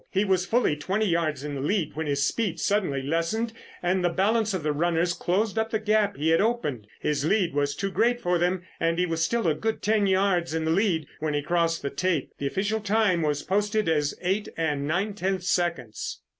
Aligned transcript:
He 0.09 0.25
was 0.25 0.47
fully 0.47 0.75
twenty 0.75 1.05
yards 1.05 1.43
in 1.43 1.53
the 1.53 1.61
lead 1.61 1.95
when 1.95 2.07
his 2.07 2.25
speed 2.25 2.59
suddenly 2.59 3.03
lessened 3.03 3.53
and 3.83 4.03
the 4.03 4.09
balance 4.09 4.51
of 4.51 4.63
the 4.63 4.71
runners 4.73 5.13
closed 5.13 5.59
up 5.59 5.69
the 5.69 5.77
gap 5.77 6.17
he 6.17 6.29
had 6.29 6.41
opened. 6.41 6.87
His 6.99 7.23
lead 7.23 7.53
was 7.53 7.75
too 7.75 7.91
great 7.91 8.19
for 8.19 8.39
them, 8.39 8.63
and 8.79 8.97
he 8.97 9.05
was 9.05 9.21
still 9.23 9.47
a 9.47 9.53
good 9.53 9.83
ten 9.83 10.07
yards 10.07 10.55
in 10.55 10.65
the 10.65 10.71
lead 10.71 11.05
when 11.19 11.35
he 11.35 11.43
crossed 11.43 11.83
the 11.83 11.91
tape. 11.91 12.31
The 12.39 12.47
official 12.47 12.79
time 12.79 13.21
was 13.21 13.43
posted 13.43 13.87
as 13.87 14.15
eight 14.23 14.49
and 14.57 14.87
nine 14.87 15.13
tenths 15.13 15.51
seconds. 15.51 16.19